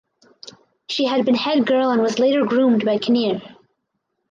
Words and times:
She 0.89 1.05
had 1.05 1.25
been 1.25 1.35
head 1.35 1.67
girl 1.67 1.91
and 1.91 2.01
was 2.01 2.17
later 2.17 2.43
groomed 2.43 2.83
by 2.83 2.97
Kinnear. 2.97 3.39